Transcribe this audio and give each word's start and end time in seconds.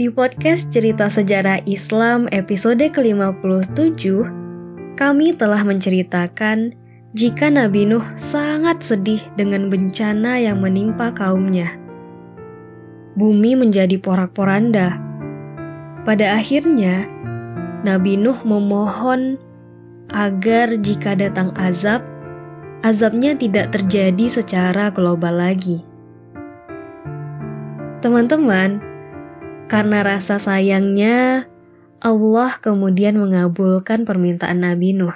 Di 0.00 0.08
podcast 0.08 0.72
Cerita 0.72 1.12
Sejarah 1.12 1.60
Islam 1.68 2.24
episode 2.32 2.80
ke-57, 2.80 4.00
kami 4.96 5.36
telah 5.36 5.60
menceritakan 5.60 6.72
jika 7.12 7.52
Nabi 7.52 7.84
Nuh 7.84 8.00
sangat 8.16 8.80
sedih 8.80 9.20
dengan 9.36 9.68
bencana 9.68 10.40
yang 10.40 10.64
menimpa 10.64 11.12
kaumnya. 11.12 11.76
Bumi 13.12 13.60
menjadi 13.60 14.00
porak-poranda. 14.00 14.96
Pada 16.08 16.32
akhirnya, 16.32 17.04
Nabi 17.84 18.16
Nuh 18.16 18.40
memohon 18.40 19.36
agar 20.08 20.80
jika 20.80 21.12
datang 21.12 21.52
azab, 21.60 22.00
azabnya 22.80 23.36
tidak 23.36 23.76
terjadi 23.76 24.32
secara 24.32 24.88
global 24.88 25.44
lagi. 25.44 25.84
Teman-teman, 28.00 28.89
karena 29.70 30.02
rasa 30.02 30.42
sayangnya, 30.42 31.46
Allah 32.02 32.58
kemudian 32.58 33.14
mengabulkan 33.22 34.02
permintaan 34.02 34.66
Nabi 34.66 34.98
Nuh. 34.98 35.14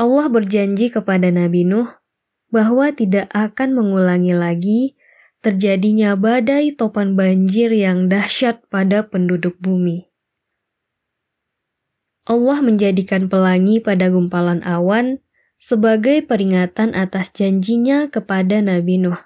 Allah 0.00 0.32
berjanji 0.32 0.88
kepada 0.88 1.28
Nabi 1.28 1.68
Nuh 1.68 1.92
bahwa 2.48 2.88
tidak 2.88 3.28
akan 3.36 3.76
mengulangi 3.76 4.32
lagi 4.32 4.80
terjadinya 5.44 6.16
badai 6.16 6.72
topan 6.72 7.20
banjir 7.20 7.68
yang 7.68 8.08
dahsyat 8.08 8.64
pada 8.72 9.04
penduduk 9.04 9.60
bumi. 9.60 10.08
Allah 12.24 12.64
menjadikan 12.64 13.28
pelangi 13.28 13.76
pada 13.84 14.08
gumpalan 14.08 14.64
awan 14.64 15.20
sebagai 15.60 16.24
peringatan 16.24 16.96
atas 16.96 17.28
janjinya 17.36 18.08
kepada 18.08 18.64
Nabi 18.64 19.04
Nuh. 19.04 19.20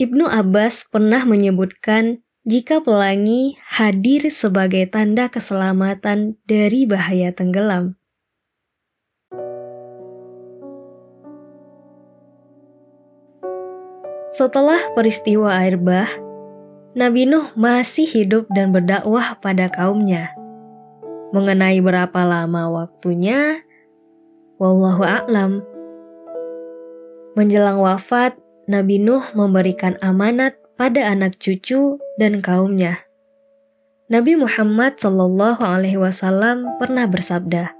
Ibnu 0.00 0.24
Abbas 0.28 0.88
pernah 0.88 1.28
menyebutkan 1.28 2.25
jika 2.46 2.78
pelangi 2.78 3.58
hadir 3.66 4.30
sebagai 4.30 4.86
tanda 4.86 5.26
keselamatan 5.26 6.38
dari 6.46 6.86
bahaya 6.86 7.34
tenggelam. 7.34 7.98
Setelah 14.30 14.78
peristiwa 14.94 15.58
air 15.58 15.74
bah, 15.74 16.06
Nabi 16.94 17.26
Nuh 17.26 17.50
masih 17.58 18.06
hidup 18.06 18.46
dan 18.54 18.70
berdakwah 18.70 19.42
pada 19.42 19.66
kaumnya. 19.66 20.30
Mengenai 21.34 21.82
berapa 21.82 22.22
lama 22.22 22.70
waktunya, 22.70 23.58
wallahu 24.62 25.02
a'lam. 25.02 25.66
Menjelang 27.34 27.82
wafat, 27.82 28.38
Nabi 28.70 29.02
Nuh 29.02 29.34
memberikan 29.34 29.98
amanat 29.98 30.54
pada 30.76 31.08
anak 31.08 31.40
cucu 31.40 31.96
dan 32.20 32.44
kaumnya. 32.44 33.08
Nabi 34.06 34.38
Muhammad 34.38 35.00
Shallallahu 35.00 35.64
Alaihi 35.64 35.98
Wasallam 35.98 36.78
pernah 36.78 37.08
bersabda 37.10 37.74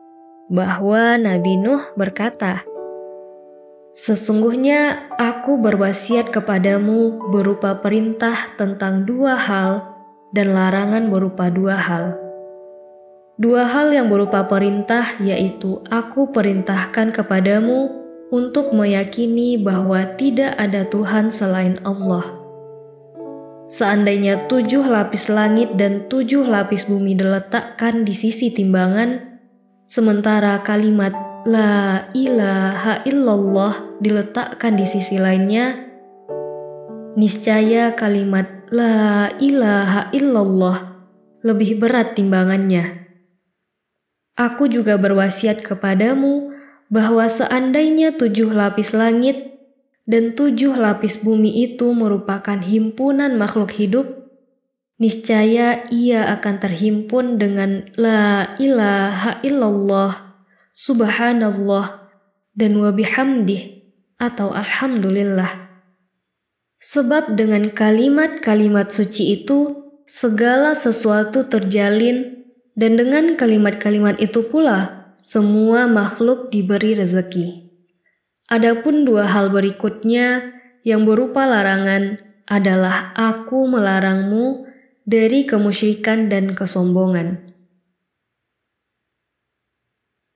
bahwa 0.51 1.15
Nabi 1.21 1.61
Nuh 1.61 1.95
berkata, 1.95 2.67
Sesungguhnya 3.97 5.09
aku 5.17 5.57
berwasiat 5.57 6.29
kepadamu 6.29 7.33
berupa 7.33 7.81
perintah 7.81 8.53
tentang 8.61 9.09
dua 9.09 9.41
hal 9.41 9.89
dan 10.37 10.53
larangan 10.53 11.09
berupa 11.09 11.49
dua 11.49 11.81
hal. 11.81 12.13
Dua 13.41 13.69
hal 13.69 13.93
yang 13.93 14.09
berupa 14.09 14.45
perintah 14.49 15.17
yaitu 15.21 15.81
aku 15.89 16.33
perintahkan 16.33 17.13
kepadamu 17.13 17.93
untuk 18.33 18.73
meyakini 18.77 19.61
bahwa 19.61 20.05
tidak 20.17 20.57
ada 20.61 20.85
Tuhan 20.85 21.33
selain 21.33 21.81
Allah. 21.85 22.46
Seandainya 23.67 24.47
tujuh 24.47 24.87
lapis 24.87 25.27
langit 25.27 25.75
dan 25.75 26.07
tujuh 26.07 26.47
lapis 26.47 26.87
bumi 26.87 27.19
diletakkan 27.19 28.07
di 28.07 28.15
sisi 28.15 28.55
timbangan, 28.55 29.43
sementara 29.91 30.63
kalimat 30.63 31.11
La 31.47 32.07
ilaha 32.15 33.03
illallah 33.03 33.99
diletakkan 33.99 34.79
di 34.79 34.87
sisi 34.87 35.19
lainnya, 35.19 35.79
niscaya 37.19 37.95
kalimat 37.99 38.47
La 38.71 39.35
ilaha 39.43 40.15
illallah 40.15 40.79
lebih 41.43 41.83
berat 41.83 42.15
timbangannya. 42.15 43.07
Aku 44.39 44.71
juga 44.71 44.95
berwasiat 44.95 45.63
kepadamu 45.63 46.55
bahwa 46.87 47.27
seandainya 47.27 48.15
tujuh 48.15 48.55
lapis 48.55 48.95
langit 48.95 49.56
dan 50.07 50.39
tujuh 50.39 50.79
lapis 50.79 51.27
bumi 51.27 51.67
itu 51.67 51.91
merupakan 51.91 52.57
himpunan 52.63 53.35
makhluk 53.35 53.75
hidup, 53.75 54.07
niscaya 55.03 55.83
ia 55.91 56.31
akan 56.39 56.63
terhimpun 56.63 57.43
dengan 57.43 57.91
La 57.99 58.55
ilaha 58.63 59.43
illallah, 59.43 60.39
subhanallah, 60.71 62.07
dan 62.55 62.79
wabihamdih 62.79 63.83
atau 64.17 64.55
alhamdulillah. 64.55 65.69
Sebab 66.79 67.35
dengan 67.35 67.67
kalimat-kalimat 67.75 68.95
suci 68.95 69.43
itu, 69.43 69.91
segala 70.07 70.79
sesuatu 70.79 71.51
terjalin 71.51 72.47
dan 72.79 72.95
dengan 72.95 73.35
kalimat-kalimat 73.35 74.23
itu 74.23 74.47
pula 74.47 75.11
semua 75.19 75.91
makhluk 75.91 76.55
diberi 76.55 76.95
rezeki. 76.95 77.66
Adapun 78.47 79.03
dua 79.03 79.27
hal 79.27 79.51
berikutnya 79.51 80.55
yang 80.87 81.03
berupa 81.03 81.51
larangan 81.51 82.15
adalah 82.47 83.11
aku 83.19 83.67
melarangmu 83.67 84.71
dari 85.03 85.43
kemusyrikan 85.43 86.31
dan 86.31 86.55
kesombongan. 86.55 87.43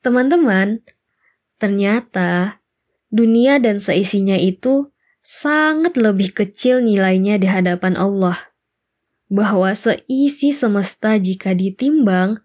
Teman-teman, 0.02 0.82
ternyata 1.62 2.58
dunia 3.14 3.62
dan 3.62 3.78
seisinya 3.78 4.34
itu 4.34 4.90
sangat 5.22 5.94
lebih 5.94 6.34
kecil 6.34 6.82
nilainya 6.82 7.38
di 7.38 7.46
hadapan 7.46 7.94
Allah. 7.94 8.50
Bahwa 9.30 9.70
seisi 9.70 10.50
semesta 10.50 11.14
jika 11.14 11.54
ditimbang 11.54 12.42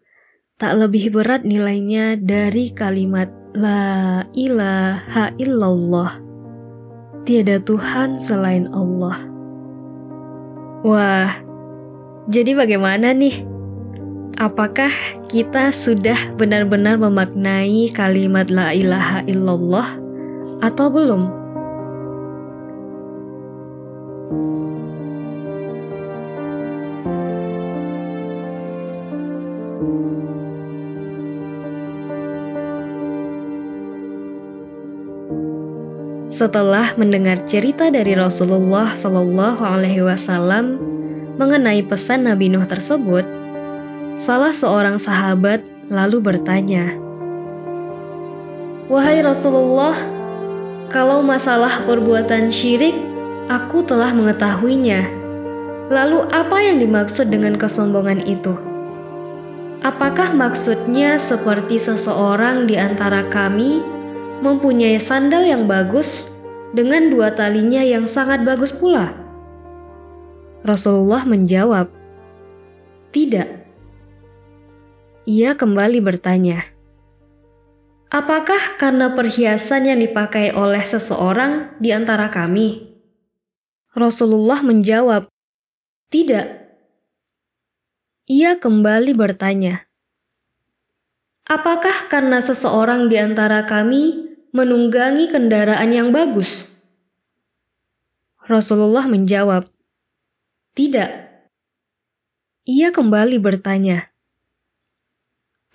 tak 0.55 0.79
lebih 0.79 1.11
berat 1.11 1.43
nilainya 1.43 2.15
dari 2.15 2.71
kalimat 2.71 3.27
La 3.55 4.23
ilaha 4.31 5.35
illallah. 5.35 6.15
Tiada 7.27 7.59
Tuhan 7.59 8.15
selain 8.15 8.71
Allah. 8.71 9.19
Wah, 10.87 11.31
jadi 12.31 12.55
bagaimana 12.55 13.11
nih? 13.11 13.43
Apakah 14.39 14.91
kita 15.27 15.75
sudah 15.75 16.35
benar-benar 16.39 16.99
memaknai 16.99 17.91
kalimat 17.91 18.47
La 18.47 18.71
ilaha 18.71 19.27
illallah 19.27 19.87
atau 20.63 20.87
belum? 20.87 21.45
Setelah 36.35 36.91
mendengar 36.99 37.47
cerita 37.47 37.87
dari 37.87 38.11
Rasulullah 38.11 38.91
Shallallahu 38.91 39.63
Alaihi 39.63 40.03
Wasallam 40.03 40.75
mengenai 41.39 41.79
pesan 41.87 42.27
Nabi 42.27 42.51
Nuh 42.51 42.67
tersebut, 42.67 43.23
salah 44.19 44.51
seorang 44.51 44.99
sahabat 44.99 45.63
lalu 45.87 46.19
bertanya, 46.19 46.91
"Wahai 48.91 49.23
Rasulullah, 49.23 49.95
kalau 50.91 51.23
masalah 51.23 51.87
perbuatan 51.87 52.51
syirik, 52.51 52.99
aku 53.47 53.87
telah 53.87 54.11
mengetahuinya. 54.11 55.07
Lalu, 55.87 56.19
apa 56.35 56.57
yang 56.59 56.83
dimaksud 56.83 57.31
dengan 57.31 57.55
kesombongan 57.55 58.19
itu?" 58.27 58.59
Apakah 59.87 60.35
maksudnya 60.35 61.15
seperti 61.15 61.79
seseorang 61.79 62.67
di 62.67 62.75
antara 62.75 63.23
kami 63.31 63.94
mempunyai 64.43 64.99
sandal 64.99 65.45
yang 65.47 65.67
bagus 65.69 66.31
dengan 66.75 67.07
dua 67.07 67.31
talinya 67.31 67.79
yang 67.83 68.03
sangat 68.09 68.43
bagus 68.43 68.75
pula? 68.75 69.15
Rasulullah 70.65 71.23
menjawab, 71.23 71.93
"Tidak." 73.13 73.47
Ia 75.29 75.51
kembali 75.53 75.99
bertanya, 76.01 76.65
"Apakah 78.09 78.79
karena 78.81 79.13
perhiasan 79.13 79.87
yang 79.87 79.99
dipakai 80.01 80.51
oleh 80.51 80.81
seseorang 80.81 81.77
di 81.77 81.93
antara 81.93 82.27
kami?" 82.33 82.97
Rasulullah 83.93 84.59
menjawab, 84.65 85.29
"Tidak." 86.09 86.65
Ia 88.25 88.57
kembali 88.57 89.13
bertanya, 89.13 89.85
Apakah 91.45 92.09
karena 92.09 92.41
seseorang 92.41 93.05
di 93.05 93.21
antara 93.21 93.69
kami 93.69 94.24
menunggangi 94.55 95.27
kendaraan 95.27 95.91
yang 95.91 96.15
bagus? 96.15 96.71
Rasulullah 98.47 99.03
menjawab, 99.03 99.67
"Tidak." 100.71 101.27
ia 102.65 102.89
kembali 102.89 103.37
bertanya, 103.37 104.09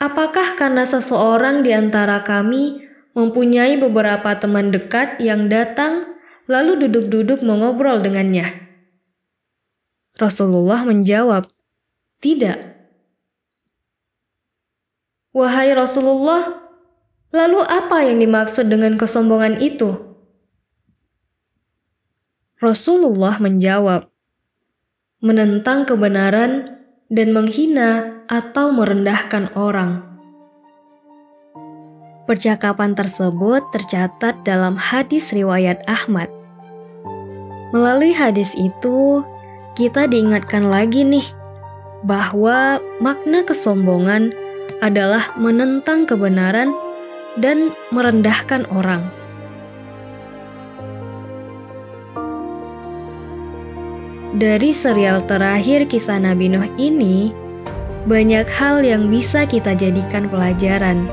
"Apakah 0.00 0.58
karena 0.58 0.82
seseorang 0.88 1.62
di 1.62 1.76
antara 1.76 2.24
kami 2.24 2.82
mempunyai 3.14 3.78
beberapa 3.78 4.34
teman 4.40 4.72
dekat 4.74 5.20
yang 5.22 5.46
datang 5.46 6.16
lalu 6.48 6.80
duduk-duduk 6.88 7.44
mengobrol 7.44 8.00
dengannya?" 8.00 8.48
Rasulullah 10.18 10.82
menjawab, 10.88 11.46
"Tidak." 12.18 12.58
Wahai 15.30 15.70
Rasulullah, 15.70 16.59
lalu 17.30 17.62
apa 17.66 18.06
yang 18.06 18.22
dimaksud 18.22 18.66
dengan 18.66 18.98
kesombongan 18.98 19.58
itu? 19.62 19.96
Rasulullah 22.60 23.40
menjawab, 23.40 24.10
"Menentang 25.24 25.88
kebenaran 25.88 26.80
dan 27.10 27.34
menghina 27.34 28.22
atau 28.30 28.70
merendahkan 28.70 29.50
orang. 29.58 30.06
Percakapan 32.30 32.94
tersebut 32.94 33.66
tercatat 33.74 34.46
dalam 34.46 34.78
hadis 34.78 35.34
riwayat 35.34 35.82
Ahmad. 35.90 36.30
Melalui 37.74 38.14
hadis 38.14 38.54
itu, 38.54 39.26
kita 39.74 40.06
diingatkan 40.06 40.70
lagi 40.70 41.02
nih 41.02 41.26
bahwa 42.06 42.78
makna 43.02 43.42
kesombongan 43.42 44.30
adalah 44.78 45.34
menentang 45.34 46.06
kebenaran 46.06 46.70
dan 47.38 47.70
merendahkan 47.94 48.66
orang. 48.74 49.06
Dari 54.40 54.72
serial 54.72 55.20
terakhir 55.26 55.84
kisah 55.90 56.16
Nabi 56.22 56.48
Nuh 56.48 56.64
ini, 56.80 57.34
banyak 58.08 58.48
hal 58.48 58.80
yang 58.80 59.12
bisa 59.12 59.44
kita 59.44 59.76
jadikan 59.76 60.30
pelajaran. 60.32 61.04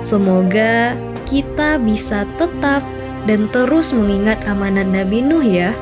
Semoga 0.00 0.96
kita 1.28 1.76
bisa 1.76 2.24
tetap 2.40 2.80
dan 3.28 3.50
terus 3.52 3.92
mengingat 3.92 4.40
amanat 4.48 4.88
Nabi 4.88 5.20
Nuh 5.20 5.44
ya. 5.44 5.76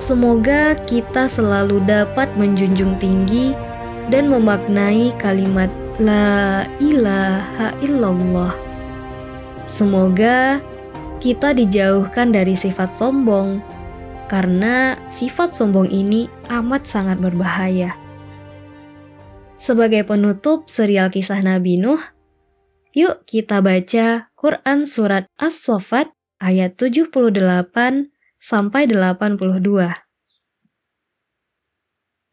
Semoga 0.00 0.74
kita 0.88 1.28
selalu 1.30 1.84
dapat 1.86 2.32
menjunjung 2.34 2.98
tinggi 2.98 3.54
dan 4.10 4.32
memaknai 4.32 5.14
kalimat 5.20 5.70
La 5.99 6.67
ilaha 6.83 7.71
illallah. 7.79 8.51
Semoga 9.63 10.59
kita 11.23 11.55
dijauhkan 11.55 12.35
dari 12.35 12.51
sifat 12.51 12.91
sombong, 12.91 13.63
karena 14.27 14.99
sifat 15.07 15.55
sombong 15.55 15.87
ini 15.87 16.27
amat 16.51 16.83
sangat 16.83 17.23
berbahaya. 17.23 17.95
Sebagai 19.55 20.03
penutup 20.03 20.67
serial 20.67 21.07
kisah 21.07 21.39
Nabi 21.39 21.79
Nuh, 21.79 22.03
yuk 22.91 23.23
kita 23.23 23.63
baca 23.63 24.27
Quran 24.35 24.83
Surat 24.83 25.31
As-Sofat 25.39 26.11
ayat 26.43 26.75
78 26.75 28.11
sampai 28.35 28.83
82. 28.91 30.05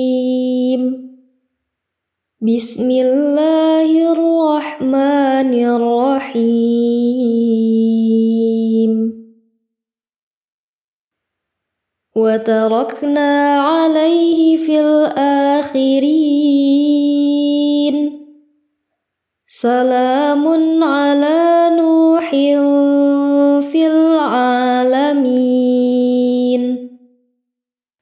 بسم 2.41 2.91
الله 2.91 4.13
الرحمن 4.13 5.53
الرحيم. 5.55 6.97
وتركنا 12.17 13.59
عليه 13.61 14.57
في 14.57 14.81
الآخرين. 14.81 16.37
سلام 19.49 20.45
على 20.85 21.71
نوح 21.77 22.35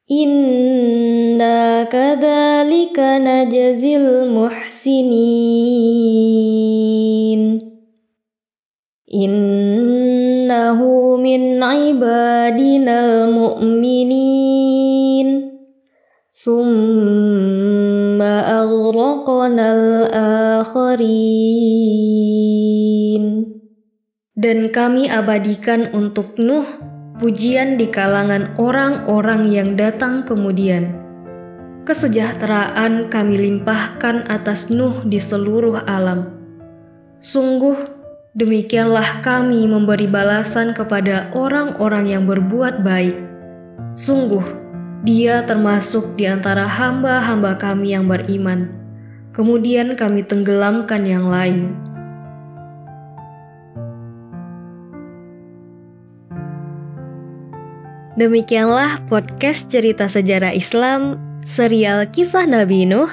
Inna 0.05 1.89
kadhalika 1.89 3.17
najazil 3.17 4.29
muhsinin. 4.29 5.17
Innahu 9.09 11.17
min 11.17 11.57
ibadinal 11.57 13.33
mu'minin. 13.33 15.49
Thumma 16.37 18.45
aghraqnal 18.61 20.05
akharin. 20.61 21.65
Dan 24.37 24.69
kami 24.69 25.09
abadikan 25.09 25.89
untuk 25.97 26.37
Nuh 26.37 26.93
pujian 27.15 27.79
di 27.79 27.87
kalangan 27.87 28.55
orang-orang 28.59 29.47
yang 29.47 29.69
datang 29.79 30.27
kemudian. 30.27 30.99
Kesejahteraan 31.85 33.13
kami 33.13 33.37
limpahkan 33.39 34.25
atas 34.27 34.73
Nuh 34.73 35.05
di 35.05 35.21
seluruh 35.21 35.85
alam. 35.85 36.33
Sungguh, 37.21 37.77
demikianlah 38.33 39.21
kami 39.21 39.69
memberi 39.69 40.09
balasan 40.09 40.73
kepada 40.73 41.29
orang-orang 41.37 42.09
yang 42.09 42.23
berbuat 42.25 42.81
baik. 42.81 43.15
Sungguh, 43.93 44.43
dia 45.05 45.45
termasuk 45.45 46.17
di 46.17 46.25
antara 46.25 46.65
hamba-hamba 46.65 47.55
kami 47.61 47.93
yang 47.93 48.09
beriman. 48.09 48.73
Kemudian 49.29 49.93
kami 49.93 50.25
tenggelamkan 50.25 51.05
yang 51.05 51.29
lain. 51.29 51.77
Demikianlah 58.15 59.03
podcast 59.11 59.67
cerita 59.67 60.07
sejarah 60.07 60.55
Islam 60.55 61.19
serial 61.43 62.07
kisah 62.07 62.47
Nabi 62.47 62.87
Nuh. 62.87 63.11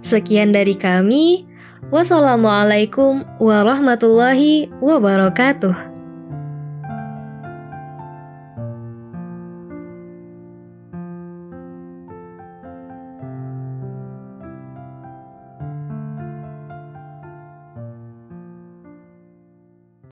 Sekian 0.00 0.56
dari 0.56 0.72
kami. 0.72 1.44
Wassalamualaikum 1.92 3.28
warahmatullahi 3.36 4.72
wabarakatuh. 4.80 5.91